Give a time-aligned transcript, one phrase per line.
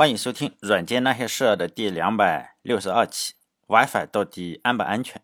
[0.00, 3.34] 欢迎收听《软件那些事儿》的第两百六十二期。
[3.66, 5.20] WiFi 到底安不安全？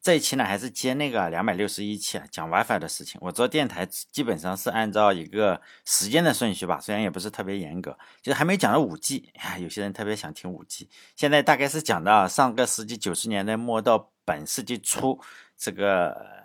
[0.00, 3.20] 这一期呢，还是接那个两百六十一期啊，讲 WiFi 的事情。
[3.20, 9.28] 我做电台基本上是按照一个时间的顺序吧，虽然也不是特别严格，就是还没讲到五 G。
[9.58, 15.20] 有些人特别想听五 G，现在大概是讲到上个世纪九十年代末到本世纪初，
[15.56, 16.44] 这个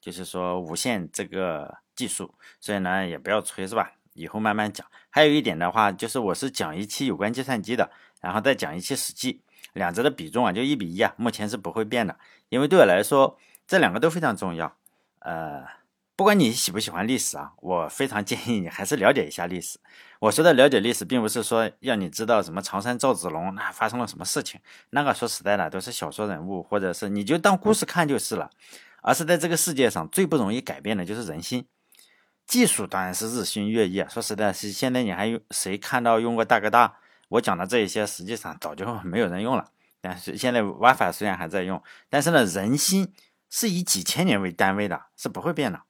[0.00, 3.92] 就是说无线这个技术，所以呢，也不要吹，是吧？
[4.14, 4.86] 以后慢慢讲。
[5.10, 7.90] 还有一点的话，就是我是讲一期有关计算机的，
[8.20, 12.16] 然后再讲一期史记，两者的比重啊就一比一啊，目前是不会变的。
[12.48, 14.76] 因为对我来说，这两个都非常重要。
[15.20, 15.64] 呃，
[16.16, 19.78] 不管你喜不喜欢历史啊，我非常建议你还是了解一下历史。
[20.20, 28.50] 我说的了解历史，并不是说让你知道什么常山赵子龙那发生了什么事情，那个说实在的都是小说人物，或者是你就当故事看就是了。
[29.04, 31.66] 而是在这个世界上最不容易改变的就是人心。
[32.46, 34.08] 技术当然是日新月异啊！
[34.10, 36.98] 说实在，是现在你还用谁看到用过大哥大？
[37.28, 39.70] 我讲的这一些，实际上早就 没有人用了。
[40.02, 43.12] 但是现在 WiFi 虽然还在用，但是呢，人心
[43.48, 45.80] 是以几千年为单位的，是不会变的。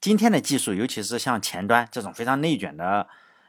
[0.00, 3.06] 今天的技术，尤其是像前端这种非常内卷的、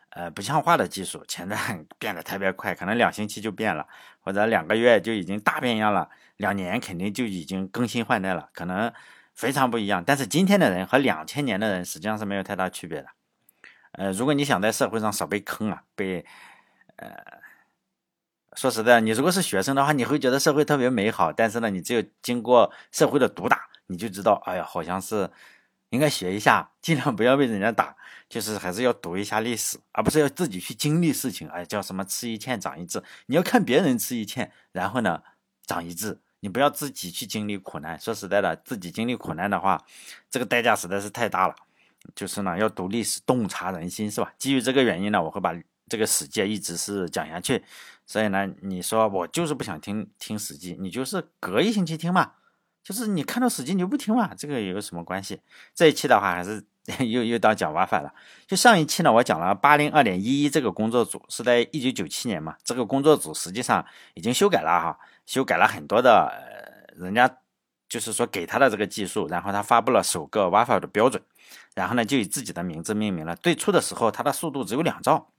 [0.09, 3.87] 呃不像话的技术，前端 变得特别快，可能两星期就变了，
[4.19, 8.91] 或者两个月就已经大变样了，两年肯定就已经更新换代了，可能。
[9.37, 13.09] 非常不一样，但是今天的人和两千年的人实际上是没有太大区别的。
[13.91, 16.25] 呃，如果你想在社会上少被坑啊，被
[16.95, 17.09] 呃，
[18.55, 21.31] 说实在，你如果是学生的话，你会觉得社会特别美好。
[21.31, 25.29] 但是呢，你只有经过社会的毒打，你就知道，哎呀，好像是
[25.91, 27.95] 应该学一下，尽量不要被人家打，
[28.27, 31.47] 就是还是要读一下历史，而不是要自己去经历事情。
[31.49, 35.21] 哎，叫什么吃一堑长一智，你要看别人吃一堑，然后呢，
[35.67, 36.21] 长一智。
[36.39, 37.99] 你不要自己去经历苦难。
[37.99, 39.83] 说实在的，自己经历苦难的话，
[40.29, 41.55] 这个代价实在是太大了。
[42.15, 44.31] 就是呢，要读历史，洞察人心，是吧？
[44.37, 45.53] 基于这个原因呢，我会把
[45.89, 47.63] 这个《史记》一直是讲下去。
[48.05, 52.33] 所以呢，你说我就是不想听听《史记》，你就是隔一星期听嘛。
[52.81, 55.41] 就是你看到《史记》你就不听嘛，这个有什么关系？
[55.75, 56.63] 这一期的话，还是
[57.03, 58.13] 又又到讲 WiFi 了。
[58.45, 64.97] 就上一期呢，我讲了八零二点一一这个工作组是在一九九七年嘛，这个工作组实际上已经修改了哈。
[65.27, 67.37] 修改了很多的，人家
[67.87, 71.21] 就是说给他的这个技术，然后他发布了首个 WiFi 的标准，
[71.75, 73.35] 然后呢就以自己的名字命名了。
[73.35, 75.29] 最初的时候，它的速度只有两兆，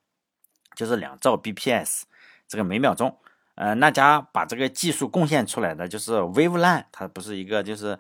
[0.77, 2.03] 就是两兆 bps，
[2.47, 3.19] 这个每秒钟。
[3.57, 7.99] 呃，那家把这个技术贡献出来的就是 WaveLAN，它不是一个就是。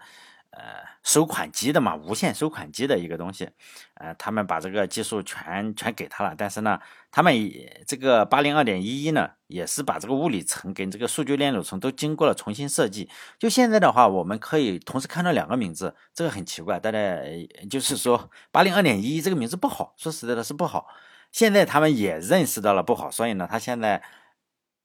[0.50, 3.50] 呃，收款机的嘛，无线收款机的一个东西，
[3.94, 7.34] 呃，他们把这个技术全全给他了，但是呢，他们
[7.86, 13.10] 这个八零二点一一呢，也是把这个物理层跟这个数据链路层都经过了重新设计。
[13.38, 16.98] 就现在的话，我们可以同时看到两个名字，这个很奇怪，大家
[17.68, 20.86] 就是说八零二点一一这个名字不好，说实在的是不好。
[21.30, 24.02] 现在他们也认识到了不好，所以呢，他现在，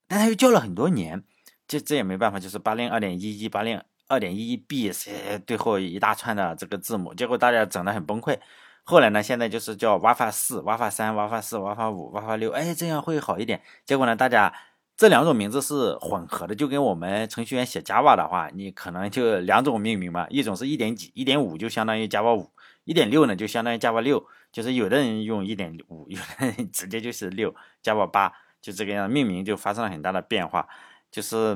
[0.09, 1.23] 但他又叫了很多年，
[1.65, 3.81] 这这也没办法，就是八零二点一一八零。
[4.07, 5.11] 二点一一 B 是
[5.47, 8.37] 最后一大串的这个字母，结果大家整的很崩溃。
[8.83, 13.61] 后来呢，现在就是叫 WiFi 四、WiFi 三、WiFi 四、WiFi 五、WiFi 六，哎，这样会好一点。
[13.85, 14.53] 结果呢，大家
[14.97, 22.51] 这两种名字是混合的，就跟我们程序员写 Java 的话，你可能就两种命名嘛，一种是一点几，一点五就相当于 Java 五，
[22.83, 30.67] 一点六呢就相当于 Java 六，就是有的人用一点五，有的人直接就是六 Java 八，就这个样，命名就发生了很大的变化，
[31.09, 31.55] 就是。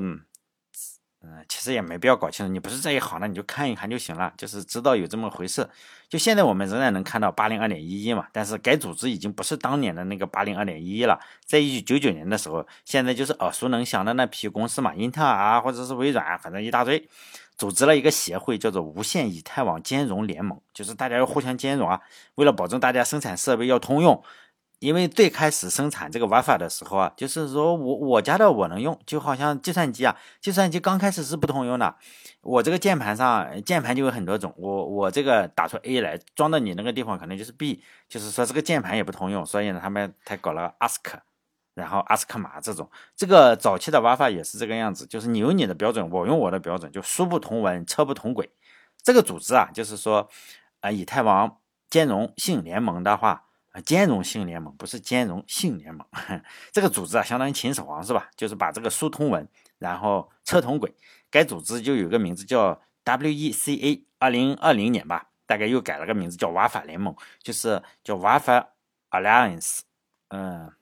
[1.20, 5.68] 嗯其实也没必要搞清楚，你不是这一行的，你就看一看就行了，就是知道有这么回事。
[6.08, 11.18] 就现在我们仍然能看到八零二点一一嘛，但是该组织已经不是当年的那个八零二点一一了。
[11.44, 17.08] 在一九九九年的时候，现在就是耳熟能详的那批公司嘛，英特尔啊，或者是微软，反正一大堆，
[17.56, 22.00] 组织了一个协会，叫做无线以太网兼容联盟，就是大家要互相兼容啊，
[22.36, 24.22] 为了保证大家生产设备要通用。
[24.80, 31.96] 因为最开始生产这个 WiFi 的时候啊，就是说我我家的我能用，就好像计算机啊，计算机刚开始是不通用的。
[32.42, 39.44] 我这个键盘上键盘就有很多种，我我这个打出 A 来，装到你那个地方可能就是 B，就是说这个键盘也不通用。
[39.44, 41.18] 所以呢，他们才搞了 ASK，
[41.74, 42.88] 然后 ASK 码这种。
[43.16, 48.48] 这个早期的 WiFi 也是这个样子，就是你有你的标准，我用我的标准，就书不同文，车不同轨。
[49.02, 50.28] 这个组织啊，就是说，
[50.82, 51.58] 呃，以太网
[51.90, 53.46] 兼容性联盟的话。
[53.82, 56.06] 兼容性联盟不是兼容性联盟，
[56.72, 58.30] 这个组织啊，相当于秦始皇是吧？
[58.36, 59.48] 就是把这个书通文，
[59.78, 60.94] 然后车同轨。
[61.30, 68.66] 该组织就有个名字叫 WECA，二零二零年吧，大概又改了个名字叫瓦法联盟，就是叫 WiFi
[69.10, 69.80] Alliance。
[70.28, 70.72] 嗯，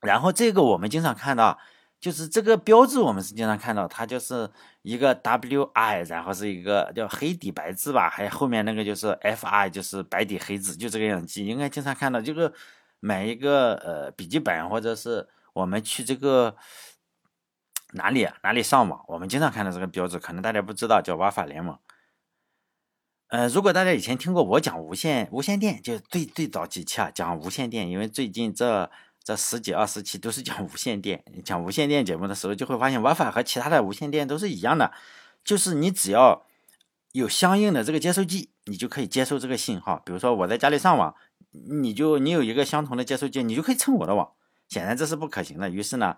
[0.00, 1.58] 然后这个我们经常看到。
[2.06, 4.48] 就是这个标志，我们是经常看到，它就是
[4.82, 11.42] 一个 W I，然后是一个叫黑底白字吧，还有后面那个就是 F I，就是白底黑字，就这个样子。
[11.42, 12.52] 应该经常看到，这个
[13.00, 16.54] 买一个呃笔记本或者是我们去这个
[17.94, 21.76] 哪里哪里上网，我们经常看到这个标志，可能大家不知道，叫 WiFi 联盟。
[23.30, 28.88] 呃，如果大家以前听过我讲无线无线电，就最最早几期啊，讲无线电，因为最近这
[29.26, 34.92] 这十几二十期都是讲无线电， 讲无线电节目的时候，就会发现 WiFi 和其他的无线电都是一样的，
[35.44, 36.46] 就是你只要
[37.10, 40.00] 有相应的这个接收机，你就可以接收这个信号。
[40.06, 41.12] 比如说我在家里上网，
[41.50, 44.30] 你就你有一个相同的接收机，你就可以蹭我的网。
[44.68, 46.16] 显然这是不可行的，于是呢，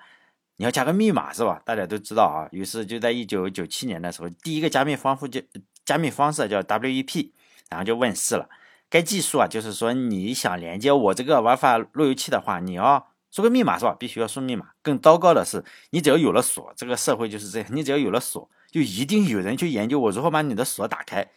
[0.58, 1.62] 你要加个密码是吧？
[1.64, 5.40] 大家都知道啊，于是就在一九九七年的时候，第一个加密方式就。
[5.84, 7.30] 加密方式叫 WEP，
[7.70, 8.46] 然后就问世了。
[8.90, 13.94] 该技术啊，就是说你想连接我这个 WiFi 路由器的话，你要输个密码是吧？
[13.98, 14.68] 必须要输密码。
[14.82, 17.68] 更糟糕的是，你只要有了锁，这个社会就是这样。
[17.70, 21.28] 你只要有了锁，就一定有人去研究我如何把你的锁打开。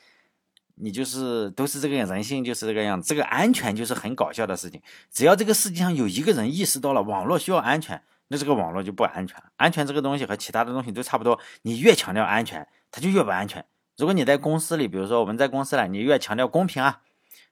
[0.76, 3.08] 你就是都是这个，人性就是这个样子。
[3.08, 4.82] 这个安全就是很搞笑的事情。
[5.12, 9.38] 只要这个世界上有一个人意识到了网络需要安全，那这个网络就不安全。
[9.58, 13.64] 安全这个东西和其他的东西都差不多，你越强调安全，它就越不安全。
[13.98, 17.02] 如果你在公司里，比如说我们在公司里，你越强调公平啊，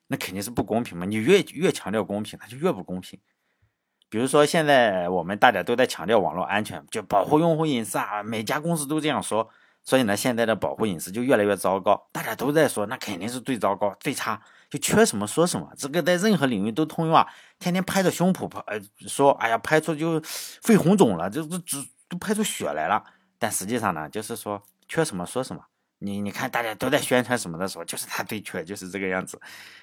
[0.09, 1.05] 那肯定是不公平嘛。
[1.05, 3.17] 你越越强调公平，它就越不公平。
[4.09, 9.47] 比如说现在我们大家都在强调网络安全，就保护用户隐私啊，每家公司都这样说，
[9.83, 12.09] 所以呢，现在的保护隐私就越来越糟糕。
[12.11, 15.71] 大家都在说，那肯定是最糟糕、最差，就缺什么说什么。
[15.77, 17.27] 这个在任何领域都通用啊，
[17.59, 20.19] 天天拍着胸脯，呃，说，哎呀，拍出就
[20.63, 21.77] 肺红肿了，就就
[22.07, 23.03] 都拍出血来了。
[23.37, 25.63] 但实际上呢，就是说缺什么说什么。
[25.99, 29.39] 你你看，大家都在宣传什么的时候，就是他最缺，就是这个样子，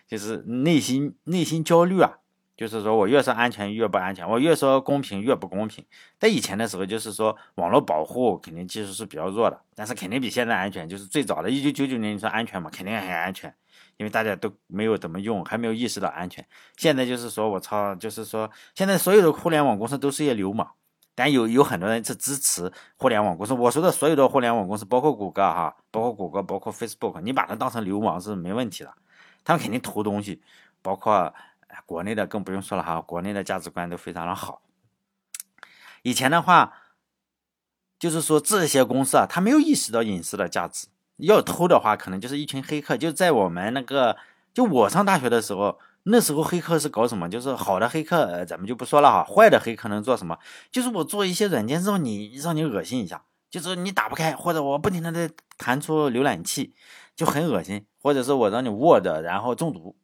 [0.09, 2.11] 就是内心内心焦虑啊，
[2.57, 5.85] 就是说我越说安全越不安全，我越说公平越不公平。
[6.19, 10.89] 在以前的时候，就是说网络保护肯定技术是比较弱的，但是肯定比现在安全。
[10.89, 13.55] 就是最早的一九九九年你说安全嘛，肯定很安全，
[13.99, 16.43] 因为大家都没有怎么用，还没有意识到安全。
[16.79, 20.73] 现在就是说我操，就是说现在所有的互联网公司都是些流氓。
[21.17, 23.55] 但有有很多人是支持互联网公司。
[23.55, 28.95] 我说的所有的互联网公司，包括谷歌哈，包括谷歌，包括 Facebook，你把它当成流氓是没问题的。
[29.43, 30.43] 他们肯定偷东西，
[30.83, 31.35] 包括
[31.87, 34.61] 国内的更不用说了哈，国内的价值观都非常的好。
[36.03, 36.75] 以前的话，
[37.99, 40.87] 就是说这些公司啊，他没有意识到隐私的价值。
[41.17, 42.97] 要偷的话，可能就是一群黑客。
[42.97, 44.19] 就在我们那个，
[44.53, 45.79] 就我上大学的时候。
[46.09, 47.29] 那时候黑客是搞什么？
[47.29, 49.25] 就是好的黑客，咱们就不说了哈。
[49.25, 50.39] 坏的黑客能做什么？
[50.71, 56.75] 就是我做一些软件让你让你恶心一下，就是你打不开，或者我不停的在弹出浏览器，
[57.17, 59.97] 就很恶心，或者是我让你 Word 然后中毒，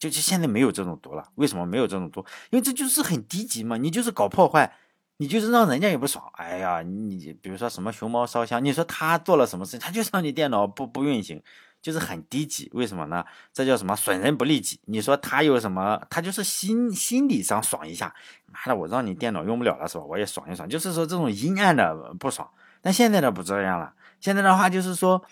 [0.00, 1.28] 就就现在没有这种毒了。
[1.36, 2.26] 为什么没有这种毒？
[2.50, 4.74] 因为这就是很低级嘛，你就是搞破坏，
[5.18, 6.24] 你就是让人家也不爽。
[6.32, 11.40] 哎呀，你比如说什么熊猫烧香，你说他做了什么事情，他就让你电脑不不运行。
[11.84, 13.22] 就是很低级，为什么呢？
[13.52, 14.80] 这叫什么损人不利己？
[14.86, 16.00] 你说他有什么？
[16.08, 18.14] 他就是心心理上爽一下，
[18.46, 20.04] 妈的，我让你电脑用不了了是吧？
[20.04, 22.48] 我也爽一爽，就是说这种阴暗的不爽。
[22.80, 25.22] 但现在的不这样了，现在的话就是说，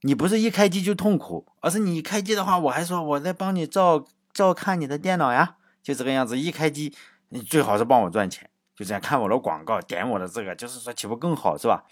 [0.00, 6.38] 你不是一开机就痛苦，而是你开机的话，我还说我在帮你照照看你的电脑呀，就这个样子。
[6.38, 6.96] 一开机，
[7.28, 11.84] 你最好是帮我赚钱，就这样看我的广告，点我的这个，就是说岂不更好是吧？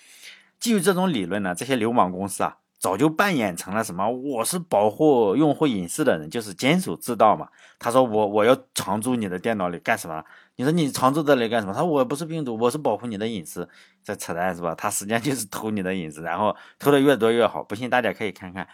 [0.58, 2.56] 基于这种理论呢，这些流氓公司啊。
[2.82, 4.10] 早就扮演成了什么？
[4.10, 7.46] 我是保护用户隐私的人，就是坚守自盗嘛。
[7.78, 10.24] 他说我我要常驻你的电脑里干什么？
[10.56, 11.72] 你说你常驻这里干什么？
[11.72, 13.68] 他说我不是病毒，我是保护你的隐私。
[14.02, 14.74] 这扯淡是吧？
[14.74, 17.62] 他实际上就是偷你的隐私，然后偷的越多越好。
[17.62, 18.66] 不信大家可以看看，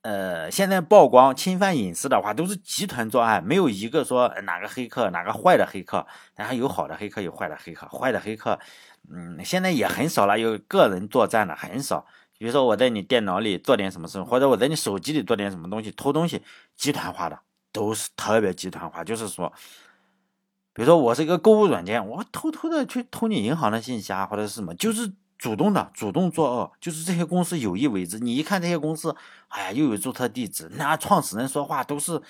[0.00, 8.58] 呃，现在曝光侵犯隐私的话，都是集团作案，没有一个说哪个黑客哪个坏的黑客，然后有好的黑客有坏的黑客，坏的黑客，
[9.12, 12.06] 嗯，现在也很少了，有个人作战的很少。
[12.38, 16.40] 比如说我在你电脑里做点什么事，或者我在你手机里做点什么东西，偷东西，
[16.76, 17.36] 集团化的
[17.72, 19.02] 都是特别集团化。
[19.02, 19.52] 就是说，
[20.72, 28.20] 比如说我是一个购物软件，我偷偷的去偷你银行的信息啊，或者是什么，就是主动的，主动作恶，就是这些公司有意为之。
[28.20, 29.16] 你一看这些公司，
[29.48, 32.22] 哎呀，又有注册地址，那创始人说话都是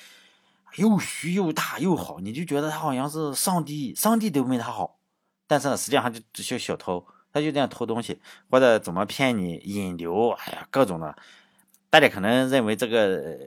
[0.76, 4.98] 又虚又大又好，你就觉得他好像是上帝，上帝都没他好。
[5.46, 7.06] 但是呢，实际上就只是小偷。
[7.32, 8.18] 他就这样偷东西，
[8.50, 11.14] 或者怎么骗你引流，哎呀，各种的。
[11.90, 13.38] 大家可能认为这个，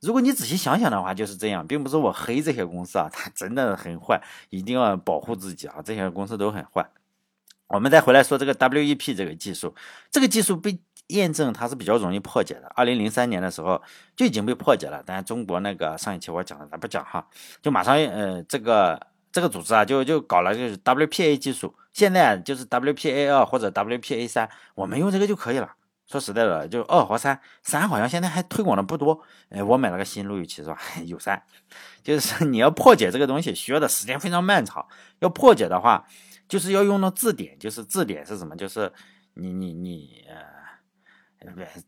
[0.00, 6.88] 如果你仔细想想的话，就是这样，并不是我黑这些公司啊，它真的很坏，一定要保护自己啊，这些公司都很坏。
[7.66, 9.74] 我们再回来说这个 WEP 这个技术，
[10.10, 12.72] 这个技术被验证它是比较容易破解的。
[12.74, 13.82] 二零零三年的时候
[14.16, 17.26] 就已经被破解了，但中国那个上一期我讲了，咱不讲哈，
[17.60, 19.11] 就马上呃这个。
[19.32, 25.72] 这个组织啊，就就搞了就是 WPA 技术，现在就是 WPA 二或者 WPA 三，我们用这个就可以了。
[26.06, 29.22] 说实在的，就二和三，三好像现在还推广的不多。
[29.48, 30.78] 哎，我买了个新路由器是吧？
[31.06, 31.42] 有三，
[32.02, 34.84] 就是你要破解这个东西，需要的时间非常漫长。
[35.20, 36.06] 要破解的话，
[36.46, 38.54] 就是要用到字典，就是字典是什么？
[38.54, 38.92] 就是
[39.34, 40.36] 你你你呃，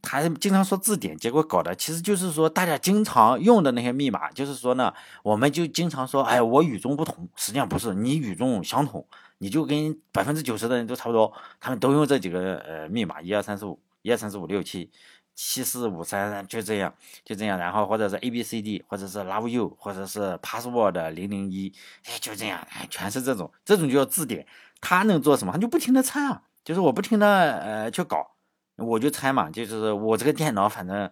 [0.02, 4.92] 他经常说字典，结果搞的其实就是说大家经常用的那些密码，就是说呢，
[5.22, 9.06] 我们就经常说，哎，我与众不同，实际上不是，你与众相同，
[9.38, 13.80] 你就跟百分之九十的人都差不多，他们都用这几个呃密码，一二三四五。
[14.06, 14.90] 一二三四五六七
[15.34, 16.92] 七四五三三就这样
[17.24, 21.72] 就这样，然后或者是 A B C D，或者是 Love You，或者是 Password 零零一，
[22.04, 24.46] 哎就这样，哎全是这种，这种就叫字典。
[24.82, 25.52] 他能做什么？
[25.54, 27.26] 他就不停的猜啊，就是我不停的
[27.60, 28.33] 呃去搞，
[28.76, 31.10] 我就猜嘛，就是我这个电脑反正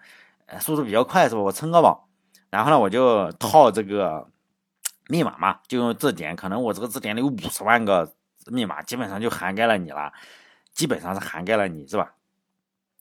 [0.60, 1.40] 速度比较快是吧？
[1.40, 1.98] 我蹭个网，
[2.50, 4.28] 然后呢我就套这个
[5.08, 8.12] 密码嘛，就用字典，可能我这个字典里有五十万个
[8.46, 10.12] 密码，基本上就涵盖了你了，
[10.72, 12.14] 基本上是涵盖了你是吧？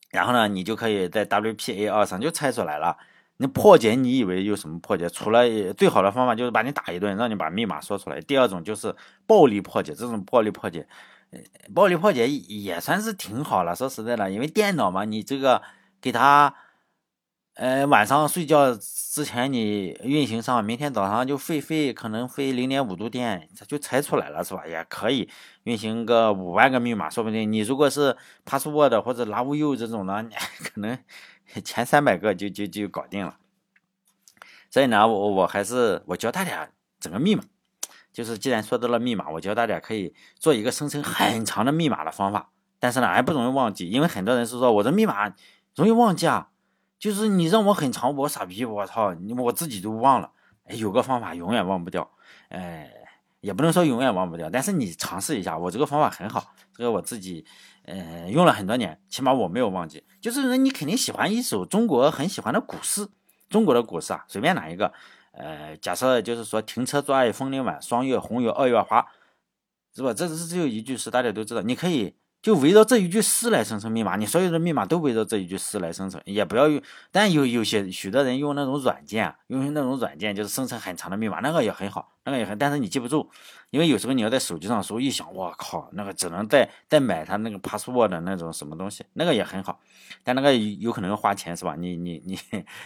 [0.09, 2.97] 然后呢，你就可以在 WPA 二上就猜出来了。
[3.37, 5.09] 你破解，你以为有什么破解？
[5.09, 8.21] 除了最好的方法就是把你打一顿，让你把密码说出来。
[8.21, 10.87] 第二种就是暴力破解，这种暴力破解，
[11.73, 13.75] 暴力破解也算是挺好了。
[13.75, 15.61] 说实在的，因为电脑嘛，你这个
[16.00, 16.55] 给它。
[17.55, 24.65] 呃，晚上睡觉之前你运行上，明天早上就费费，可能费零点五度电，它就猜出来了，是吧？
[24.65, 25.29] 也可以
[25.63, 30.25] 运行个五万个密码，说不定你如果是 password 或者 love you 这种呢，
[30.63, 30.97] 可能
[31.65, 33.38] 前三百个就就就搞定了。
[34.69, 36.69] 所以呢，我我还是我教大家
[37.01, 37.43] 整个密码，
[38.11, 42.49] 就是既然说到了密码，我教大家可以做一个生成很长的密码的方法，
[42.79, 45.33] 但是呢还不容易忘记，因为很多人是说我的密码
[45.75, 46.49] 容易忘记啊。
[46.99, 50.29] 就是你让我很长，我傻逼，我操，你我自己都忘了。
[50.65, 52.07] 哎，有个方法永远忘不掉，
[52.49, 52.91] 哎，
[53.39, 57.43] 也不能说永远忘不掉，但是你尝试一下，我这个方法很好，这个我自己，
[57.85, 60.03] 呃，用了很多年，起码我没有忘记。
[60.21, 63.09] 就是说你肯定喜欢一首中国很喜欢的古诗，
[63.49, 64.93] 中国的古诗啊，随便哪一个，
[65.31, 69.07] 呃，假设就是说停车坐爱枫林晚，霜叶红于二月花，
[69.95, 70.13] 是吧？
[70.13, 72.15] 这是只有一句诗，大家都知道，你可以。
[72.41, 76.81] 就围绕这一句诗来生成密码，你所有的密码都围绕这一句诗来生成，也不要用。
[77.12, 83.29] 但有有些许多人用那种软件，用那种软件就是生成很长的密码，那个也很好，那个也很，但是你记不住，
[83.69, 89.79] 因为有时候你要在手机上搜，一想，我靠，那个只能再再买它那个 password 的那种什么东西，那个也很好，
[90.24, 91.75] 但那个有可能要花钱，是吧？
[91.77, 92.39] 你你你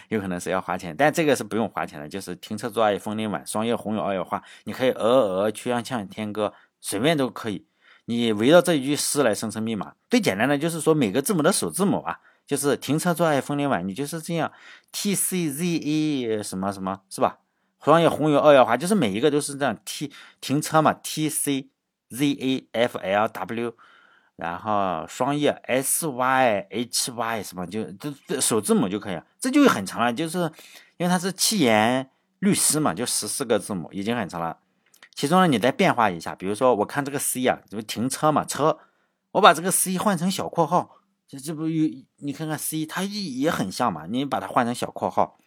[0.08, 7.64] 有可能是要花钱，但这个是不用花钱的，就是停车坐爱枫林晚，霜叶红于二月花，你可以鹅鹅曲项向天歌，随便都可以。
[8.06, 14.50] 你围绕这一句诗来生成密码，最简单的就是说每个字母的首字母啊，就是停车坐爱枫林晚，你就是这样
[14.92, 17.38] ，T C Z A 什么什么是吧？
[17.82, 20.10] 双叶红油二月花，就是每一个都是这样，T
[20.40, 21.68] 停车嘛，T C
[22.10, 23.74] Z A F L W，
[24.36, 30.38] 然后双叶 S Y H Y 什么就这这首字母就可以了，这就很长了，就是
[30.96, 32.08] 因为它是七言
[32.38, 34.58] 律诗嘛，就十四个字母，已经很长了。
[35.16, 38.78] 其中呢，你再变化一下，比如说，我看这个 C 啊，这不停车嘛，车，
[39.32, 42.04] 我把这个 C 换成小括号，这这不有？
[42.18, 45.38] 你看看 C，它也很像嘛，你把它换成小括号，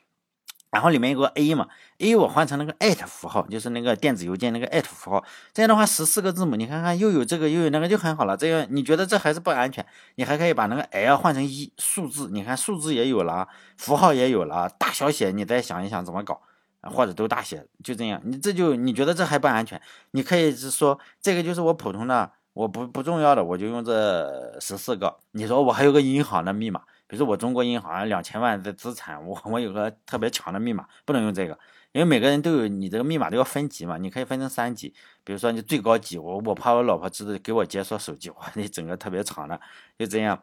[0.72, 1.68] 然后里面有个 A 嘛
[2.00, 5.24] ，A 我换成那个 at 符号，就是那个电子邮件那个 at 符号，
[5.54, 8.36] 这样的话十四个字母，你看看又有这个又有那个就很好了。
[8.36, 9.86] 这样你觉得这还是不安全？
[10.16, 13.48] 你还可以把那个 L 换成一数字，你看数字也有了，
[13.78, 16.42] 符号也有了，大小写你再想一想怎么搞。
[16.84, 19.82] 或者都大写，就这样，你这就你觉得这还不安全？
[20.12, 25.18] 你可以是说这个就是我普通的，我不不重要的，我就用这十四个。
[25.32, 31.60] 你说我还有个银行的密码，比如说我中国银行两千万的资产，我我有个特别强的密码，不能用这个，
[31.92, 34.94] 因为每个人都有你这个密码都要分级嘛，你可以分成三级。
[35.26, 39.60] 比如说你最高级，我我怕我老婆知道给我解锁手机，我你整个特别长的，
[39.98, 40.42] 就这样，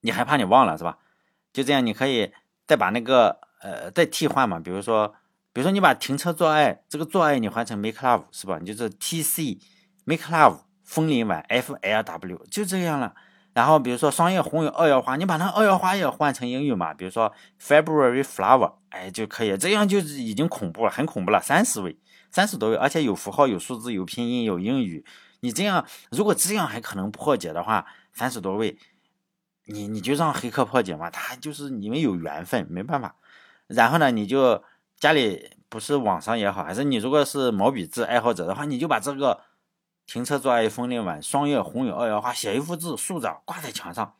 [0.00, 0.98] 你害怕你忘了是吧？
[1.52, 2.32] 就这样，你可以
[2.66, 3.38] 再把那个。
[3.62, 5.14] 呃，再替换嘛，比如说，
[5.52, 8.58] 比如说你把停车做爱这个做爱你换成 make love 是吧？
[8.60, 9.58] 你就是 T C
[10.04, 13.14] make love 枫林晚 F L W 就这样了。
[13.54, 21.98] 然后比如说双叶红于二月花，你把那二月花也换成英语嘛，比如说 February flower，哎就可以，这样就是已经恐怖了，很恐怖了，三十位，
[22.30, 25.04] 三十多位，而且有符号、有数字、有拼音、有英语。
[25.40, 28.78] 你这样如果这样还可能破解的话，三十多位，
[29.66, 33.14] 你你就让黑客破解嘛，他就是你们有缘分，没办法。
[33.72, 34.62] 然后呢，你就
[34.98, 39.40] 家里不是网上也好，还是你如果是毛笔字爱好者的话，你就把这个
[40.06, 44.14] “停车坐爱枫林晚，霜叶红于二月花”写一幅字竖着挂在墙上，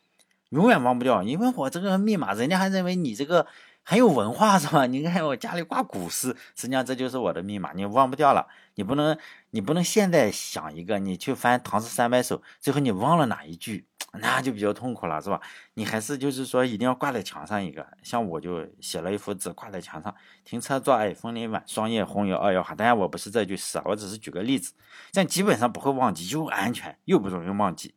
[0.49, 1.21] 永远忘不掉。
[1.23, 3.45] 因为我这个密码，人家还认为你这个
[3.83, 4.85] 很有文化，是吧？
[4.85, 8.47] 你看我家里挂古诗，实际上这就是我的密码，你忘不掉了。
[8.75, 9.15] 你不能，
[9.51, 13.85] 你不能现在想一个，你去翻《唐诗三百首》，最后你忘了哪一句，
[14.19, 15.41] 那就比较痛苦了，是吧？
[15.73, 22.75] 你还是就是说一定要挂在墙上一个，像我就写了一幅字挂在墙上：停车坐爱枫林晚，霜叶红于二月花。
[22.75, 24.73] 当然我不是这句诗啊，我只是举个例子，
[25.11, 27.95] 这样基本上不会忘记，又安全又不容易忘记，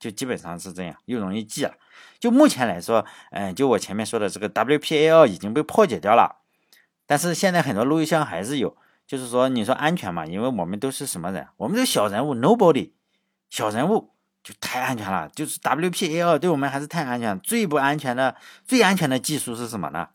[0.00, 1.74] 就基本上是这样，又容易记了。
[2.18, 6.40] 就目前来说，嗯，就我前面说的这个 WPA 已经被破解掉了，
[7.06, 8.76] 但是现在很多录音箱还是有，
[9.06, 11.46] 就是说你说安全嘛，因为我们都是什么人？
[11.58, 12.90] 我们是小人物，Nobody，
[13.48, 14.15] 小人物。
[14.46, 17.36] 就太安全了，就是 WPA 对我们还是太安全。
[17.40, 20.06] 最不安全的、最安全的技术是什么呢？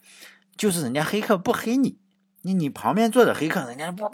[0.55, 1.97] 就是人家黑客不黑你，
[2.43, 4.09] 你你旁边坐着黑客，人家不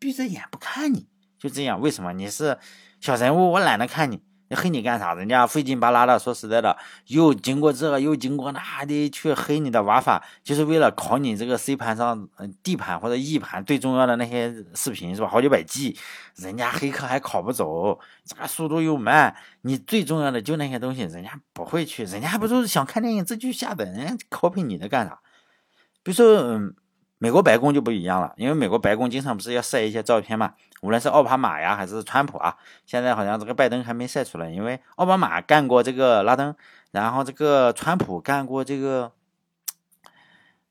[0.00, 1.06] 闭着眼不看你，
[1.38, 1.80] 就这样。
[1.80, 2.12] 为什么？
[2.12, 2.58] 你是
[3.00, 4.20] 小人物，我懒得看你。
[4.54, 5.14] 黑你干啥？
[5.14, 6.76] 人家费劲巴拉的，说实在的，
[7.08, 12.28] 又经过这个，又经过那的去黑你的玩法，就是为了考你这个 C 盘上、
[12.62, 15.28] D 盘或者 E 盘最重要的那些视频，是吧？
[15.28, 15.96] 好几百 G，
[16.36, 19.34] 人家黑客还考不走，这个速度又慢。
[19.62, 25.18] 你最重要的就那些东西，人家不会去，人家还不是想看电影这就下载，人家 copy 你的干啥？
[26.02, 26.74] 比如说，嗯。
[27.24, 30.52] 美国白宫就不一样了，因为美国白宫经常不是要晒一些照片嘛，
[30.82, 32.54] 无论是奥巴马呀还是川普啊，
[32.84, 36.54] 现在好像这个拜登还没晒出来，因为奥巴马干过这个拉登，
[36.90, 39.10] 然后这个川普干过这个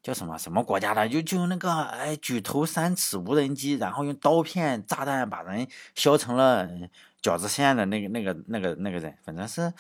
[0.03, 6.69] 叫什么什么国家的，就就那个哎举头三尺无人机，然后用刀片炸弹把人削成了
[7.23, 9.73] 饺子馅的那个那个那个那个人，反正是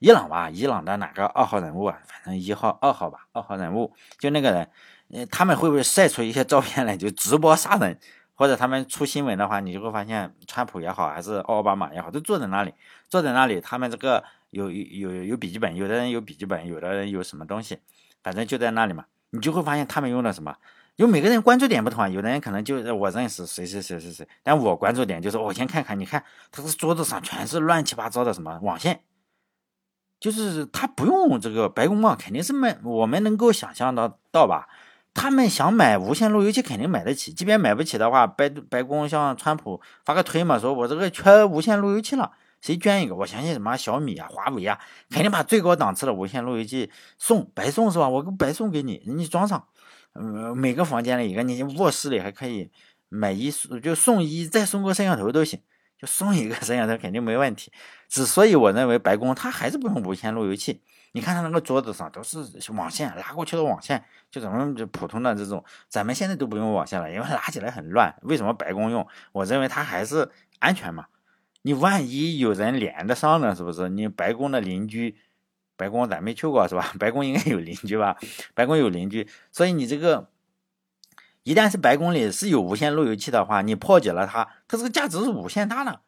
[0.00, 1.96] 伊朗吧，伊朗的哪个二号人物啊？
[2.08, 4.68] 反正一号二号吧，二号人物就那个人。
[5.10, 7.98] 呃，他们会不会晒出一些照片来就直播杀人？
[8.34, 12.72] 或者他们出新闻的话，你就会发现，川普也好，还是奥巴马也好，都坐在那里，
[13.08, 17.80] 坐在那里，他们这个有有有有笔记本，有的人有笔记本，有的人有什么东西，
[18.22, 19.06] 反正就在那里嘛。
[19.30, 20.54] 你就会发现他们用的什么？
[20.94, 26.22] 因为每个人关注点不同啊，有的人可能就是我认识谁谁谁谁谁，但我关注点就是我先看看，你看
[26.52, 29.00] 他这桌子上全是乱七八糟的什么网线，
[30.20, 34.68] 就是他不用这个白宫嘛，肯定是没，我们能够想象到到吧？
[35.18, 37.32] 他们想买无线路由器，肯定买得起。
[37.32, 43.16] 即便买不起的话，白白宫像川普发个推嘛，说我这个缺无线路由器了，谁捐一个？
[43.16, 44.78] 我相信什么小米啊、华为啊，
[45.10, 48.08] 肯定把最高档次的无线路由器送，白送是吧？
[48.08, 49.66] 我白送给你，你装上。
[50.14, 52.70] 嗯，每个房间里一个，你卧室里还可以
[53.08, 53.50] 买一
[53.82, 55.60] 就送一，再送个摄像头都行，
[56.00, 57.72] 就送一个摄像头肯定没问题。
[58.08, 60.80] 之所以我认为白宫它还是不用无线路由器。
[61.12, 62.38] 你看他那个桌子上都是
[62.72, 68.14] 网线，拉过去的网线，就咱们普通的这种，咱们现在都不用网线了，因为拉起来很乱。
[68.22, 69.06] 为什么白宫用？
[69.32, 71.06] 我认为它还是安全嘛。
[71.62, 73.88] 你万一有人连得上呢，是不是？
[73.88, 75.16] 你白宫的邻居，
[75.76, 76.92] 白宫咱没去过是吧？
[76.98, 78.18] 白宫应该有邻居吧？
[78.54, 80.28] 白宫有邻居，所以你这个
[81.42, 86.02] 一旦是白宫里是有无线路由器的话，你破解了它，它这个价值是无限大的，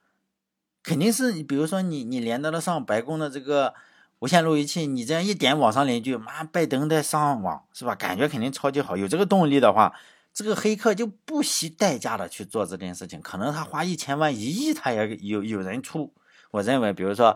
[0.82, 3.74] 肯定是你比如说你你连得了上白宫的这个。
[4.20, 7.94] 无线路由器，你这样一点网上邻居，妈，拜登在上网是吧？
[7.94, 8.94] 感觉肯定超级好。
[8.94, 9.94] 有这个动力的话，
[10.35, 13.18] 这个黑客就不惜代价的去做这件事情。
[13.22, 16.12] 可能他花一千万、一亿，他也有有人出。
[16.50, 17.35] 我认为，比如说，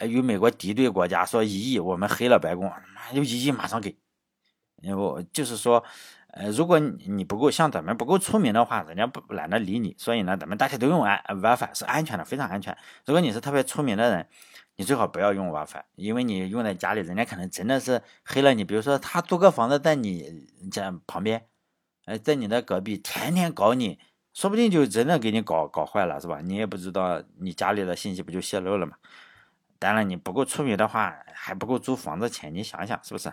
[0.00, 3.96] 与美国敌对国家说一亿，我们黑了白宫，妈，有一亿马上给。
[4.92, 5.84] 我就是说，
[6.32, 9.94] 呃，如果你不够像咱们不够出名的话，人家不懒得理你。
[9.96, 12.76] 所以呢，咱们大家都用安 WiFi 是安全的，非常安全。
[13.06, 14.26] 如果你是特别出名的人。
[14.76, 18.64] 你最好不要用 WiFi，因为你用在家里，人家可能真的是黑了你。
[18.64, 21.46] 比如说，他租个房子在你家旁边，
[22.06, 24.00] 哎，在你的隔壁，天天搞你，
[24.32, 26.40] 说不定就真的给你搞搞坏了，是吧？
[26.42, 28.96] 你也不知道，你家里的信息不就泄露了吗？
[29.78, 33.32] 当然，你不够出名的话，还不够租房子钱，你想想是不是？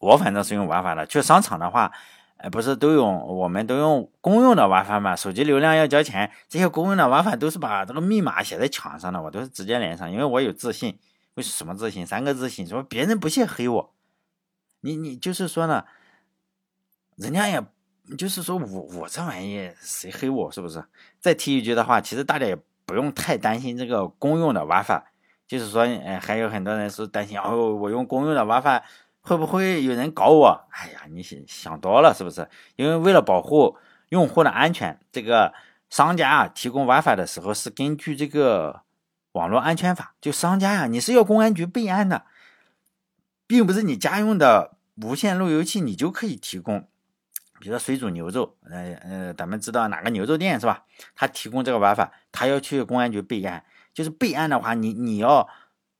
[0.00, 1.92] 我反正是用 WiFi 的，去商场的话。
[2.38, 5.16] 哎，不是都用，我们都用公用的 WiFi 嘛？
[5.16, 10.98] 手机流量要交钱，这些公用的 WiFi 都是把这个密码写在墙上的，我都是直接连上，因为我有自信。
[11.34, 12.06] 为什么自信？
[12.06, 13.94] 三个自信，说别人不屑黑我。
[14.82, 15.84] 你你就是说呢？
[17.16, 17.60] 人家也
[18.16, 20.84] 就是说我我这玩意谁黑我是不是？
[21.18, 25.02] 再提一句的话，其实大家也不用太担心这个公用的 WiFi，
[25.48, 28.82] 就是说，哎，还有很多人是担心哦，我用公用的 WiFi。
[29.20, 30.66] 会不会有人搞我？
[30.70, 32.48] 哎呀，你想想多了是不是？
[32.76, 33.76] 因为为了保护
[34.08, 35.52] 用户的安全，这个
[35.90, 38.82] 商家啊提供 WiFi 的时候是根据这个
[39.32, 42.24] 网络安全法，就商家呀你是要公安局备案的，
[43.46, 46.88] 并不是你家用的无线路由器你就可以提供。
[47.60, 50.84] 比如说水煮牛肉，呃呃，咱们知道哪个牛肉店是吧？
[51.16, 55.48] 他提供这个 WiFi，他要去公安局备案，就是备案的话，你你要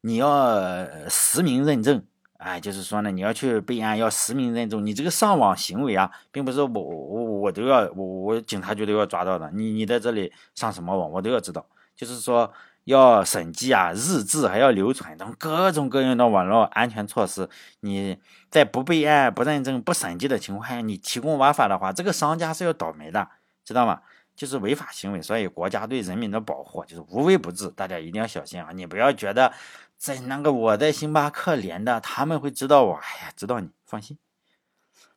[0.03, 2.07] 你要实名认证。
[2.39, 4.85] 哎，就是说呢，你要去备案，要实名认证。
[4.87, 9.51] 你这个上网行为啊，并不是我我我都要我我警察局都要抓到的。
[9.53, 11.67] 你你在这里上什么网，我都要知道。
[11.97, 12.53] 就是说，
[12.85, 17.49] 要审计啊，日志还要留存，等各种各样的网络安全措施。
[17.81, 18.17] 你
[18.51, 23.29] 在不备案、不认证、不审计的情况下，你提供玩法的话，这个商家是要倒霉的，
[23.65, 24.01] 知道吗？
[24.37, 25.21] 就是违法行为。
[25.21, 28.71] 所以国家对人民的保护就是无微不至，大家一定要小心啊！
[28.73, 29.53] 你不要觉得
[29.99, 32.95] 在那个我在星巴克连的，他们会知道我。
[32.95, 34.17] 哎呀，知道你放心。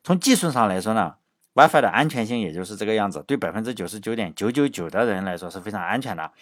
[0.02, 1.14] 从技术上来说呢
[1.54, 6.32] ，WiFi 的安全性也就是这个样子，对百分之九十九点九九九的人来说是非常安全的。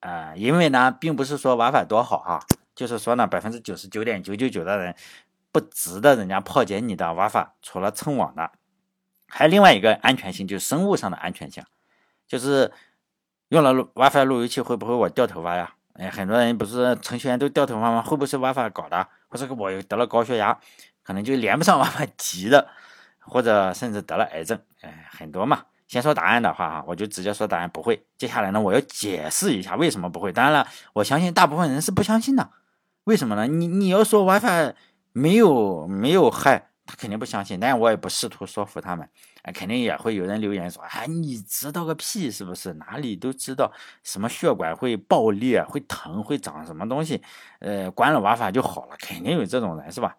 [0.00, 2.40] 呃，因为呢，并不是说 WiFi 多好哈，
[2.74, 4.94] 就是说呢，百分之九十九点九九九的人
[5.50, 8.52] 不值得人家破解你的 WiFi，除了蹭网的，
[9.26, 11.64] 还另外一个安全性，就是生物上的安全性，
[12.28, 12.70] 就是
[13.48, 15.75] 用了 WiFi 路由器会不会我掉头发呀？
[15.98, 18.02] 哎，很多人不是程序员都掉头发吗？
[18.02, 19.06] 会不会是 WiFi 搞的？
[19.28, 20.58] 或者我得了高血压，
[21.02, 22.68] 可能就连不上 WiFi 急的，
[23.20, 25.64] 或者甚至得了癌症，哎，很多嘛。
[25.86, 28.04] 先说答案的话哈，我就直接说答案不会。
[28.18, 30.32] 接下来呢，我要解释一下为什么不会。
[30.32, 32.50] 当然了，我相信大部分人是不相信的。
[33.04, 33.46] 为什么呢？
[33.46, 34.74] 你你要说 WiFi
[35.12, 37.58] 没有没有害，他肯定不相信。
[37.58, 39.08] 但我也不试图说服他们。
[39.42, 42.72] 哎，肯定也会有人留言说：“哎，你知道个屁，是不是？
[42.74, 43.72] 哪里都知道
[44.02, 47.22] 什么血管会爆裂、会疼、会长什么东西？
[47.60, 48.96] 呃，关了 WiFi 就好了。
[48.98, 50.16] 肯定有这种人，是吧？”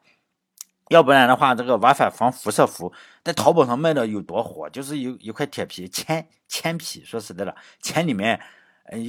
[0.90, 4.70] 要不然的话，这个 WiFi 防辐射服在淘宝上卖的有多火？
[4.70, 7.04] 就是有一块铁皮铅铅皮。
[7.04, 8.40] 说实在的，铅里面，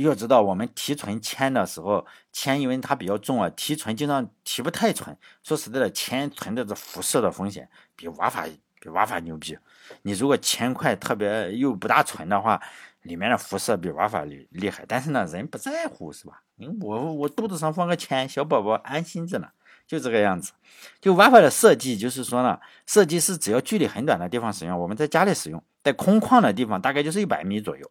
[0.02, 5.16] 要知道我们提纯铅的时候，铅因为它比较重啊，提纯经常提不太纯。
[5.42, 8.46] 说实在的，铅存在着辐射的风险，比瓦法
[8.80, 9.56] 比瓦法牛逼。
[10.02, 12.60] 你如果铅块特别又不大纯的话，
[13.02, 14.84] 里面的辐射比瓦法厉厉害。
[14.86, 16.42] 但是呢，人不在乎是吧？
[16.80, 19.48] 我我肚子上放个铅，小宝宝安心着呢。
[19.86, 20.52] 就这个样子，
[21.00, 27.90] 就 WiFi 的设计，就是说呢，设计是只要距离很短的地方使用，我们在家里使用，在空旷的地方，大概就是一百米左右，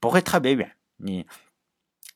[0.00, 0.74] 不会特别远。
[0.98, 1.26] 你，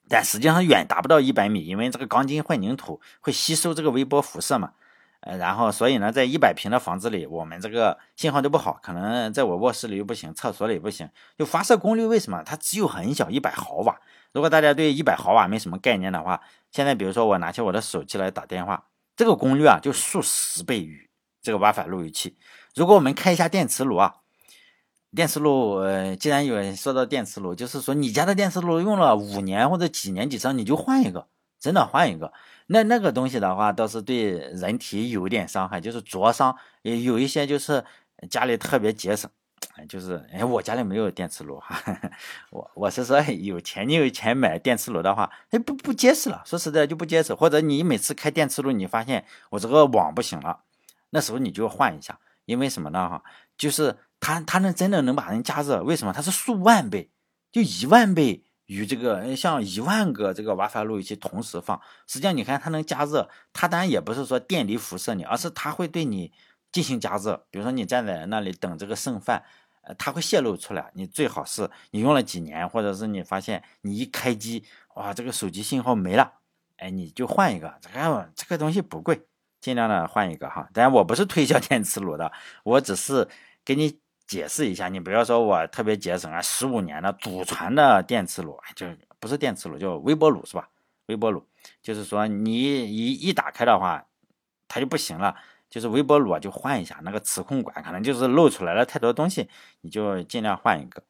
[0.08, 4.74] 但实际上远达不到一百米，因为这个钢筋混凝土会吸收这个微波辐射嘛。
[5.20, 11.08] 呃，然后所以呢，在一百平的房子里，我们这个信号都不好，可能在我卧室里又不行，厕所里不行。
[11.38, 12.42] 就发射功率为什么？
[12.42, 14.00] 它只有很小，一百毫瓦。
[14.32, 16.40] 如果大家对一百毫瓦没什么概念的话，
[16.72, 18.86] 现在比如说我拿起我的手机来打电话。
[19.14, 21.08] 这个功率啊，就数十倍于
[21.40, 22.36] 这个 WiFi 路由器。
[22.74, 24.16] 如果我们开一下电磁炉啊，
[25.14, 31.26] 电磁炉，呃，既然有人说到电磁炉，就是说你家的电磁炉用了五年或者几年几上，你就换一个，
[31.60, 32.32] 真的换一个。
[32.66, 36.56] 那那个东西的话，倒是对人体有点伤害，就是灼伤。
[36.82, 37.84] 也有一些就是
[38.30, 39.30] 家里特别节省。
[39.88, 41.80] 就是，哎，我家里没有电磁炉哈，
[42.50, 47.32] 我我是说有钱，你有钱买电磁炉的话，哎，不不结实了，说实在就不结实。
[47.32, 50.60] 或者你每次开电磁炉，你发现我这个网不行了，
[51.10, 53.08] 那时候你就换一下，因为什么呢？
[53.08, 53.22] 哈，
[53.56, 56.12] 就是它它能真的能把人加热，为什么？
[56.14, 57.10] 它是数万倍，
[57.50, 66.32] 就一万倍与这个像一万个这个 WiFi 路由器同时放，实际上你看它能加热，它当然也不是说电离辐射你，而是它会对你
[66.70, 67.44] 进行加热。
[67.50, 69.42] 比如说你站在那里等这个剩饭。
[69.84, 70.92] 呃，它会泄露出来。
[70.94, 76.34] 你最好是你用了几年，或者是你发现你一开机，哇，这个手机信号没了，
[76.76, 77.74] 哎，你就换一个。
[77.80, 79.26] 这个这个东西不贵，
[79.60, 80.68] 尽量的换一个哈。
[80.72, 82.30] 当然，我不是推销 电磁炉的，
[82.62, 83.28] 我只是
[83.64, 83.98] 给你
[84.32, 84.88] 解释一下。
[84.88, 88.86] 你不要说我特别节省啊，十五年的祖传的电磁炉，就
[89.20, 90.68] 不是电磁炉，叫微波炉是吧？
[91.06, 91.44] 微波炉
[91.82, 94.06] 就是说你一一打开的话，
[94.68, 95.36] 它就不行了。
[95.68, 99.48] 就是微波炉啊，就换一下那个磁控管，可能就是漏出来了太多东西，
[99.80, 101.02] 你就尽量换一个。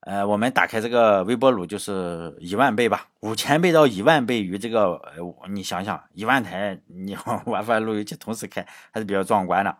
[0.00, 9.76] 呃，我们打开这个微波炉就是一万倍吧，五千倍到一万倍于这个，呃，你想想，一万台你 WiFi 路由器同时开还是比较壮观的。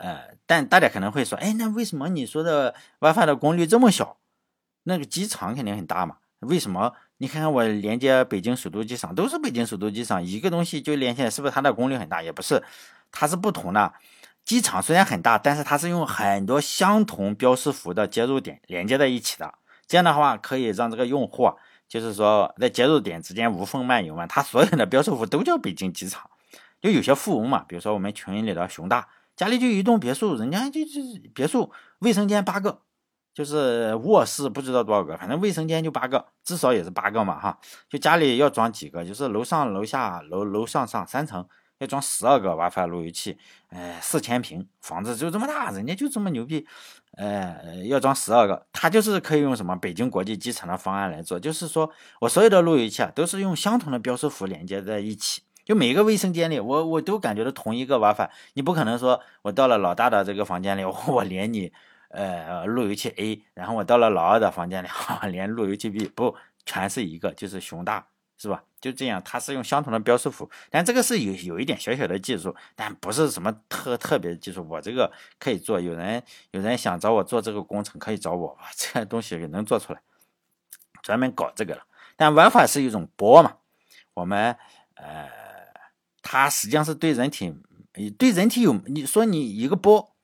[0.00, 4.16] 呃，但大家可能会说，哎，那为什么你说的 WiFi 的功率这么小？
[4.84, 6.16] 那个机场肯定很大嘛？
[6.40, 6.94] 为什么？
[7.18, 12.22] 你看看我连接北京首都机场，都是北京首都机场，一个东西就连起来，是不是它的功率很大？
[12.22, 12.62] 也不是，
[13.12, 13.92] 它是不同的。
[14.42, 19.52] 机场虽然很大，但是它是用很多相同标识符的接入点连接在一起的。
[19.86, 21.52] 这样的话，可以让这个用户，
[21.86, 24.26] 就是说在接入点之间无缝漫游嘛。
[24.26, 26.30] 它所有的标识符都叫北京机场。
[26.80, 29.06] 就有些富翁嘛，比如说我们群里的熊大，
[29.40, 31.00] 家里就一栋别墅，人家就是
[31.34, 32.82] 别墅，卫生间八个。
[33.32, 37.58] 就是卧室不知道多少个，反正卫生间就八个，至少也是八个嘛哈。
[37.88, 41.48] 就家里要装几个，就是楼上楼下楼楼上上三层
[41.78, 46.66] 要装十二个 WiFi 路由器，哎，四千平房子就这么大，人家就这么牛逼，
[47.16, 61.72] 呃，要装十二个，他就是可以用什么北京国际机场的方案来做，就是说我所有的路由器啊都是用相同的标识符连接在一起，就每个卫生间里我我都感觉到同一个 WiFi，你不可能说我到了老大的这个房间里 我连你。
[62.12, 64.88] 呃路由器 A，然后我到了老二的房间里，
[65.30, 66.34] 连路由器 B 不
[66.66, 68.04] 全是一个，就是熊大，
[68.36, 68.64] 是吧？
[68.80, 74.66] 就这样，它是用相同的标识符，但这个是有有一点小小的技术，但不是什么特特别技术。
[74.68, 76.20] 我这个可以做，有人
[76.50, 80.00] 有人想找我做这个工程，可以找我，这东西也能做出来，
[81.04, 81.82] 专门搞这个了。
[82.16, 83.56] 但玩法是一种波嘛，
[84.14, 84.56] 我们
[84.94, 85.30] 呃，
[86.22, 87.54] 它实际上是对人体，
[88.18, 90.14] 对人体有你说你一个波，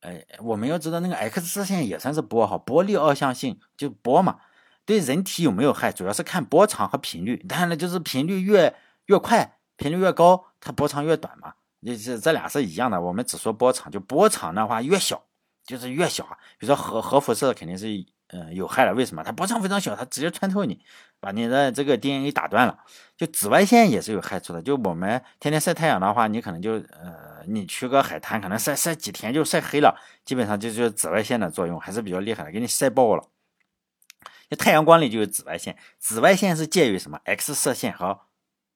[0.00, 4.40] 哎，我们要知道那个 X 射线也算是波哈，波粒二象性就波嘛。
[4.84, 7.36] 对人体有没有害，主要是看波长和频率。
[7.48, 8.74] 当然了，就是频率越
[9.06, 11.54] 越快，频率越高，它波长越短嘛。
[11.84, 13.00] 这这这俩是一样的。
[13.00, 15.22] 我们只说波长，就波长的话越小，
[15.64, 16.24] 就是越小。
[16.58, 17.86] 比如说核核辐射肯定是
[18.32, 19.22] 嗯有害的，为什么？
[19.22, 20.80] 它波长非常小，它直接穿透你，
[21.20, 22.78] 把你的这个 DNA 打断了。
[23.16, 24.60] 就紫外线也是有害处的。
[24.60, 33.28] 就我们天天晒太阳的话，你可能就呃，你去个海滩，可能晒晒几天就晒黑了，基本上就就紫外线的作用还是比较厉害的，给你晒爆了。
[34.58, 38.20] 太阳光里就有紫外线，紫外线是介于什么 X 射线和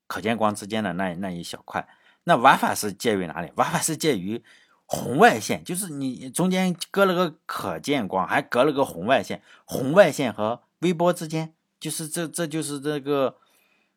[0.07, 1.89] 可见光之间的那那一小块。
[2.25, 3.53] 那瓦法是介于哪里？
[3.57, 4.43] 瓦法是介于
[4.87, 9.43] 红外线，就是你中间隔了个可见光，还隔了个红外线。
[9.65, 13.37] 红外线和微波之间，就是这这就是这个，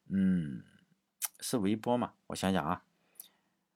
[0.10, 0.63] 嗯，
[1.39, 2.12] 是微波嘛？
[2.28, 2.82] 我想想啊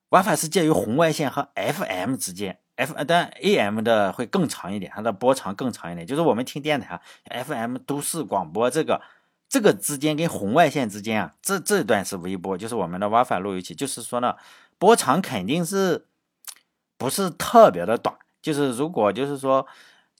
[0.09, 2.59] ，，WiFi 是介于红外线和 FM 之间。
[2.75, 6.07] F 但 AM 的会更长一点，它的波长更长一点。
[6.07, 7.01] 就是我们听电台啊
[7.43, 8.99] ，FM 都市广播这个
[9.47, 13.75] 这个之间跟红外线之间啊，这这段是微波，就是我们的 WiFi 路由器。
[13.75, 14.35] 就是说呢，
[14.79, 16.07] 波长肯定是
[17.03, 18.15] 不是特别的短。
[18.41, 19.67] 就是如果就是说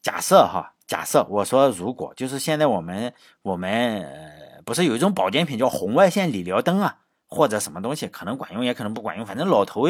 [0.01, 6.97] 假设哈，假设我说如果就是现在我们我们呃不是有一种保健品叫红外线理疗灯啊，
[7.29, 9.87] 或者什么东西可能管用也可能不管用，反正老头。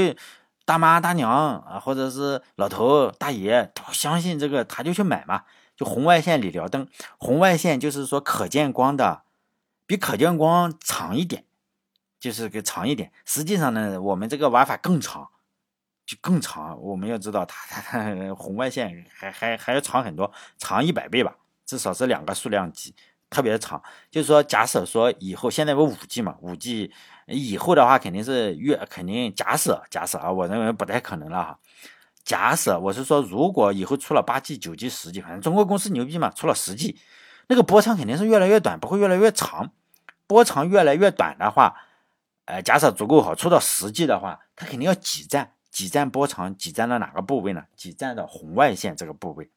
[0.65, 5.43] 大妈大娘啊，或者是老头大爷，都相信这个，他就去买嘛。
[5.75, 9.23] 就红外线理疗灯，红外线就是说可见光的，
[9.85, 11.43] 比可见光长一点，
[12.17, 13.11] 就是个长一点。
[13.25, 15.31] 实际上呢，我们这个玩法更长，
[16.05, 16.79] 就更长。
[16.81, 21.35] 我们要知道，它它它红外线还还还要长很多，长一百倍吧，
[21.65, 22.95] 至少是两个数量级。
[23.29, 26.91] 特别长，就是说，假设说以后现在有五 G 嘛，五 G
[27.25, 31.59] 以后的话肯定是越肯定假设假设啊，我认为不太可能了哈。
[32.23, 36.99] 假设我是说，如果以后出了八 G、九 G、十 G，反正中国公司牛逼嘛，出了十 G，
[37.47, 39.71] 那个波长肯定是越来越短，不会越来越长。
[40.27, 41.75] 波长越来越短的话，
[42.45, 47.63] 呃，假设足够好，出到十 G 的话，它肯定要挤占，挤占波长，挤占到哪个部位呢？
[47.75, 49.49] 挤占到红外线这个部位。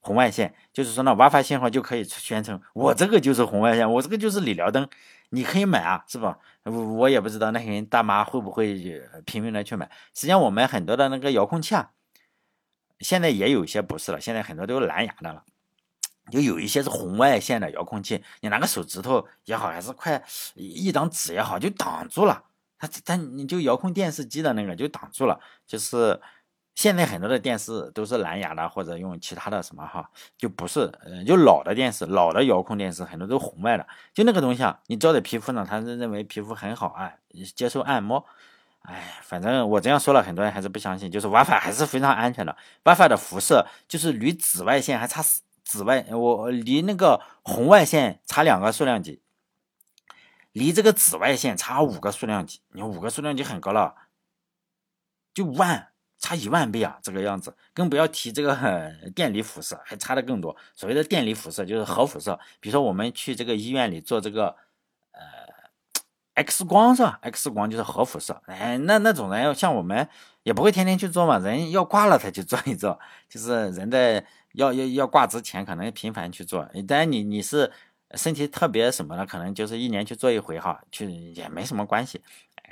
[0.00, 4.88] 红外线就是说呢，WiFi 信号就可以宣称我这个就是红外线，我这个就是理疗灯，
[5.28, 6.38] 你可以买啊，是吧？
[6.64, 9.90] 我我也不知道那些人大妈会不会拼命的去买。
[10.14, 11.90] 实际上，我们很多的那个遥控器啊，
[13.00, 15.44] 现在也有一些不是了，现在很多都是蓝牙的了，
[16.32, 22.44] 就有一些是红外线的遥控器，你拿个手指头也好，还是快一张纸也好，就挡住了。
[22.80, 26.20] 它它你就遥控电视机的那个就挡住了，就是。
[26.76, 37.12] 现在很多的电视都是蓝牙的，或者用其他的什么哈，就不是，呃，就老的电视，老的遥控电视很多都红外的，就那个东西啊，你照在皮肤呢，他是认为皮肤很好啊，
[37.54, 38.24] 接受按摩，
[38.82, 45.22] 哎，反正我这样说了，很多人还是不相信，就是 WiFi 还是非常安全的，WiFi 的辐射就是离紫外线还差
[45.62, 49.20] 紫外，我离那个红外线差两个数量级，
[50.52, 53.94] 离这个紫外线差五个数量级，你五个数量级很高了，
[55.34, 55.88] 就万。
[56.22, 58.54] 差一万倍啊，这个样子，更不要提这个
[59.16, 60.54] 电离辐射，还差的更多。
[60.74, 64.54] 所谓的电离辐射就是核辐射，比如说我们去这个医院里做这个
[65.12, 65.20] 呃
[66.34, 70.06] X 光是吧？X 光就是核辐射，哎，那那种人要像我们
[70.42, 76.68] 也不会天天去做嘛，人要挂了才去做一做，就是人在要要要挂之前可能频繁去做。
[76.86, 77.72] 当然你你是
[78.14, 82.20] 身体特别什么的，可能就是一年去做一回哈，去也没什么关系，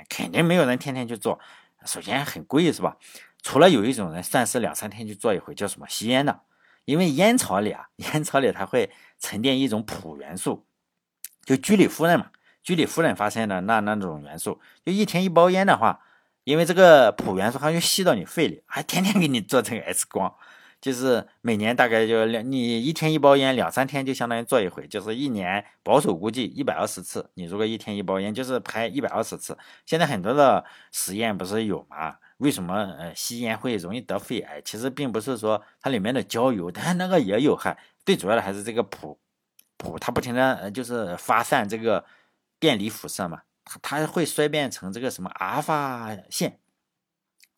[0.09, 1.39] 肯定没有人天天去做。
[1.85, 2.97] 首先很贵是吧？
[3.41, 6.41] 除了有一种人算是两三天去做一回，叫什么吸烟的，
[6.83, 10.65] 因为烟草里啊， 烟草里它会沉淀一种普元素，
[11.45, 16.01] 就居里夫人嘛，居里夫人发现的那那种元素，就一天一包烟的话，
[16.43, 20.35] 因为这个普元素它就吸到你肺里，还天天给你做这个 X 光，
[20.81, 29.57] 就是每年大概就两，你一天一包烟，两三天就相当于做一回，就是一年保守估计一百二十次，你如果一天一包烟，就是排一百二十次。
[29.85, 32.17] 现在很多的实验不是有吗？
[32.37, 34.61] 为什么呃吸烟会容易得肺癌？
[34.61, 37.77] 其实并不是说它里面的焦油，但那个也有害。
[38.05, 39.19] 最主要的还是这个普
[39.75, 42.05] 普它不停的呃就是发散这个
[42.57, 46.57] 电离辐射嘛，它它会衰变成这个什么阿尔法线，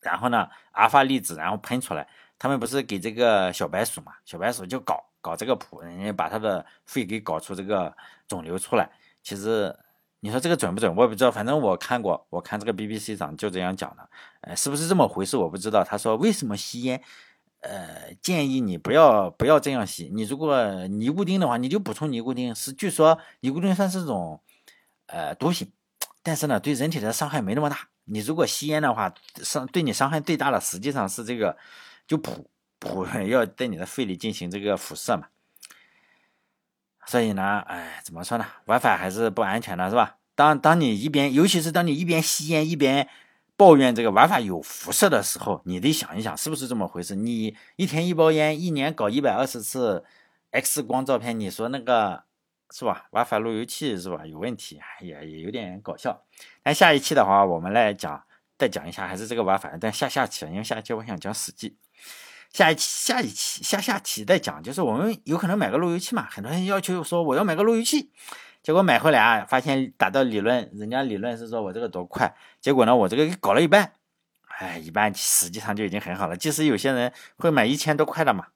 [0.00, 2.08] 然后呢阿尔法粒子然后喷出来，
[2.42, 4.14] 他们不是给这个小白鼠嘛？
[4.24, 8.90] 小白鼠就搞搞这个谱，人家把他的肺给搞出这个肿瘤出来。
[9.22, 9.72] 其实
[10.18, 10.92] 你说这个准不准？
[10.96, 11.30] 我也不知道。
[11.30, 14.08] 反正我看过，我看这个 BBC 上就这样讲的。
[14.40, 15.36] 呃，是不是这么回事？
[15.36, 15.84] 我不知道。
[15.84, 17.00] 他说为什么吸烟？
[17.60, 20.10] 呃，建议你不要不要这样吸。
[20.12, 22.52] 你如果尼古丁的话，你就补充尼古丁。
[22.52, 24.40] 是据说尼古丁算是种
[25.06, 25.70] 呃毒品，
[26.24, 27.86] 但是呢，对人体的伤害没那么大。
[28.06, 31.56] 你如果吸烟的话，伤对你伤害最大的实际上是这个。
[32.06, 35.28] 就普普 要在你的肺里进行这个辐射嘛，
[37.06, 40.18] 所以呢，哎，怎么说呢？WiFi 还是不安全的，是吧？
[40.34, 43.08] 当当你一边，尤其是当你一边吸烟一边
[43.56, 47.14] 抱怨这个 WiFi 有辐射的时候，你得想一想是不是这么回事？
[47.14, 50.04] 你一天一包烟，一年搞一百二十次
[50.50, 52.24] X 光照片，你说那个
[52.70, 54.26] 是吧？WiFi 路由器是吧？
[54.26, 56.24] 有问题，也也有点搞笑。
[56.64, 58.24] 那下一期的话，我们来讲，
[58.58, 61.70] 再讲一下还是这个 WiFi，但下下期，因为下期我想讲《史记》。
[62.52, 68.10] 下一期、下一期、下下期再讲，就是我们有可能买个路由器嘛，很多人要求说我要买个路由器，
[68.62, 73.92] 结果买回来啊，发现达到理论，人家理论是说我这个多快，结果呢，我这个搞了一半，
[74.58, 76.36] 哎，一半实际上就已经很好了。
[76.36, 78.48] 即使有些人会买一千多块的嘛，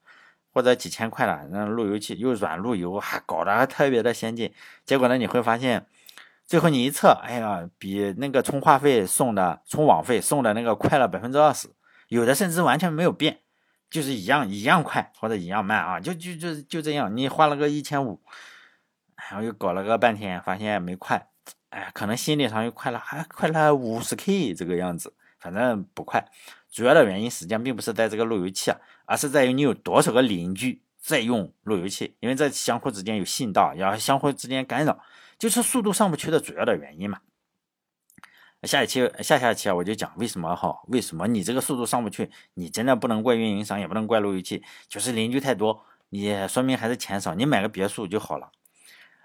[0.52, 4.52] 或者几千块的那路由器，又软路由，还搞得还特别的先进，
[4.84, 5.86] 结果呢，你会发现，
[6.46, 11.70] 最后你一测，哎呀，比那个充话费送的、充网费送的那个快了百分之二十，
[12.08, 13.38] 有的甚至完全没有变。
[13.88, 18.20] 就是一样一样快或者一样慢啊，就就就就这样，你花了个一千五，
[19.30, 21.28] 然后又搞了个半天，发现没快，
[21.70, 26.24] 哎，可能心理上又快了，还快了五十 K 这个样子，反正不快。
[26.70, 35.00] 主要的原因实际上并不是在这个路由器啊，而是在于你有多少个邻居在用路由器，因为这相互之间有信道，要相互之间干扰，
[35.38, 37.20] 就是速度上不去的主要的原因嘛。
[38.66, 40.80] 下一期、下下期啊，我就讲为什么哈？
[40.88, 42.30] 为什么你这个速度上不去？
[42.54, 47.34] 你真的不能怪运营商，也不能怪路由器，就是邻居太多，你说明还是钱少。
[47.34, 48.50] 你买个别墅就好了。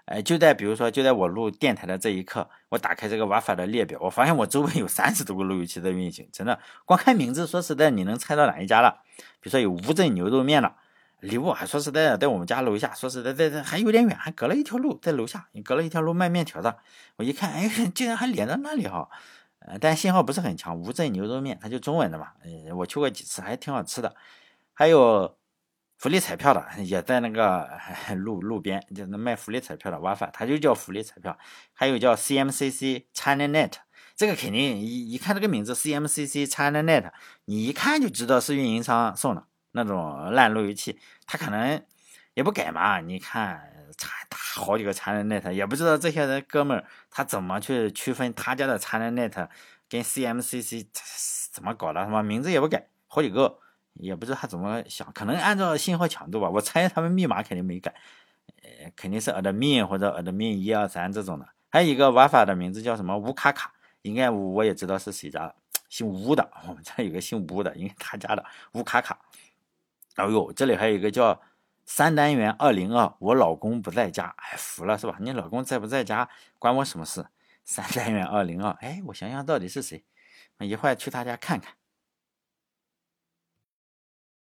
[0.04, 9.02] 哎，就在比如说，就在我录电台的这一刻，我打开这个 WiFi 的列表，我发现我周围有三十多个路由器在运行，真的，光看名字，说实在，你能猜到哪一家了？
[9.40, 10.76] 比如说有乌镇牛肉面了。
[11.22, 16.78] 离我还说实在的，在我们家楼下，说实在，在在还有点远，还隔了一条路，在楼下，隔了一条路卖面条的。
[17.14, 19.08] 我一看，哎，竟然还连到那里哈，
[19.60, 20.76] 呃，但信号不是很强。
[20.76, 24.16] 乌镇牛肉面，它就中文的嘛，呃，我去过几次，还挺好吃的。
[24.74, 25.38] 还有
[25.96, 27.70] 福利彩票的，也在那个
[28.18, 31.38] 路路边，就那卖福利彩票的 WiFi，它就叫福利彩票。
[31.72, 33.74] 还有叫 CMCC ChinaNet，
[34.16, 37.12] 这个肯定一一看这个名字 CMCC ChinaNet，
[37.44, 39.46] 你一看就知道是运营商送的。
[39.72, 41.82] 那种烂路由器，他可能
[42.34, 43.00] 也不改嘛。
[43.00, 49.48] 你看，差大好几个查人 net，也不知道这些人哥们儿他怎么去区分他家的查人 net
[49.88, 50.86] 跟 CMCC
[51.50, 53.58] 怎么搞的，什么名字也不改，好几个，
[53.94, 56.48] 也不知道他怎么想，可能按照信号强度吧。
[56.48, 57.94] 我猜他们密码肯定没改，
[58.62, 61.46] 呃，肯定是 admin 或者 admin 一二三这种的。
[61.70, 65.54] 还有一个玩法的名字叫什么吴卡卡，应该我也知道是谁家，
[65.88, 69.18] 姓吴的，我们这有个姓吴的，因为他家的吴卡卡。
[70.16, 71.40] 哎呦，这里还有一个叫
[71.84, 75.16] 三单元二零二，我老公不在家，哎，服了是吧？
[75.20, 77.26] 你老公在不在家，关我什么事？
[77.64, 80.04] 三单元二零二，哎，我想想到底是谁？
[80.58, 81.74] 一会儿去他家看看。